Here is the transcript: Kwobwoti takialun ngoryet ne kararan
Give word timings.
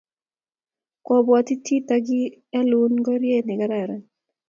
Kwobwoti 1.05 1.55
takialun 1.87 2.91
ngoryet 2.99 3.45
ne 3.45 3.55
kararan 3.59 4.03